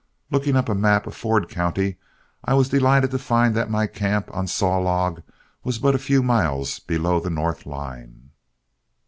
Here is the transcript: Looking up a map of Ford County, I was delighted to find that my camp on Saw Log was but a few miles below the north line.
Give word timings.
Looking 0.31 0.55
up 0.55 0.67
a 0.67 0.73
map 0.73 1.05
of 1.05 1.15
Ford 1.15 1.47
County, 1.47 1.97
I 2.43 2.55
was 2.55 2.69
delighted 2.69 3.11
to 3.11 3.19
find 3.19 3.53
that 3.53 3.69
my 3.69 3.85
camp 3.85 4.29
on 4.35 4.47
Saw 4.47 4.79
Log 4.79 5.21
was 5.63 5.77
but 5.77 5.93
a 5.93 5.99
few 5.99 6.23
miles 6.23 6.79
below 6.79 7.19
the 7.19 7.29
north 7.29 7.67
line. 7.67 8.31